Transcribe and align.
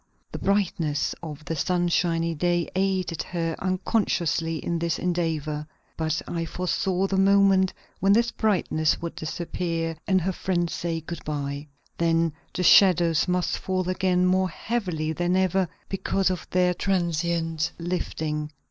The 0.31 0.39
brightness 0.39 1.13
of 1.21 1.45
the 1.45 1.55
sunshiny 1.55 2.33
day 2.33 2.67
aided 2.75 3.21
her 3.21 3.55
unconsciously 3.59 4.57
in 4.57 4.79
this 4.79 4.97
endeavor. 4.97 5.67
But 5.95 6.23
I 6.27 6.43
foresaw 6.45 7.05
the 7.05 7.17
moment 7.17 7.71
when 7.99 8.11
this 8.13 8.31
brightness 8.31 8.99
would 8.99 9.13
disappear 9.13 9.95
and 10.07 10.19
her 10.21 10.31
friends 10.33 10.73
say 10.73 11.01
good 11.01 11.23
by. 11.23 11.67
Then 11.99 12.33
the 12.51 12.63
shadows 12.63 13.27
must 13.27 13.59
fall 13.59 13.87
again 13.87 14.25
more 14.25 14.49
heavily 14.49 15.13
than 15.13 15.35
ever, 15.35 15.69
because 15.87 16.31
of 16.31 16.47
their 16.49 16.73
transient 16.73 17.71
lifting. 17.77 18.49